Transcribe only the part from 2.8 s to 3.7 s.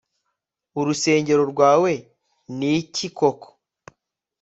ki koko